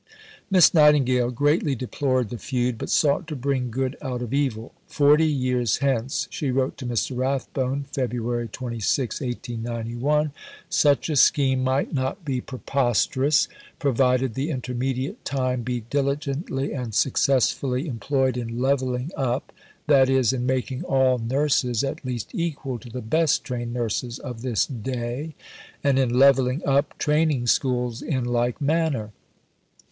Miss 0.49 0.73
Nightingale 0.73 1.29
greatly 1.29 1.75
deplored 1.75 2.29
the 2.29 2.39
feud, 2.39 2.79
but 2.79 2.89
sought 2.89 3.27
to 3.27 3.35
bring 3.35 3.69
good 3.69 3.95
out 4.01 4.23
of 4.23 4.33
evil. 4.33 4.73
"Forty 4.87 5.27
years 5.27 5.77
hence," 5.77 6.25
she 6.31 6.49
wrote 6.49 6.75
to 6.77 6.87
Mr. 6.87 7.15
Rathbone 7.15 7.85
(Feb. 7.93 8.51
26, 8.51 9.21
1891), 9.21 10.31
"such 10.69 11.07
a 11.07 11.15
scheme 11.15 11.63
might 11.63 11.93
not 11.93 12.25
be 12.25 12.41
preposterous, 12.41 13.47
provided 13.77 14.33
the 14.33 14.49
intermediate 14.49 15.23
time 15.23 15.61
be 15.61 15.81
diligently 15.81 16.73
and 16.73 16.95
successfully 16.95 17.85
employed 17.87 18.37
in 18.37 18.59
levelling 18.59 19.11
up, 19.15 19.53
that 19.85 20.09
is, 20.09 20.33
in 20.33 20.47
making 20.47 20.81
all 20.85 21.19
nurses 21.19 21.83
at 21.83 22.03
least 22.03 22.31
equal 22.33 22.79
to 22.79 22.89
the 22.89 23.01
best 23.03 23.43
trained 23.43 23.71
nurses 23.71 24.17
of 24.17 24.41
this 24.41 24.65
day, 24.65 25.35
and 25.83 25.99
in 25.99 26.09
levelling 26.09 26.65
up 26.65 26.97
Training 26.97 27.45
Schools 27.45 28.01
in 28.01 28.25
like 28.25 28.59
manner." 28.59 29.11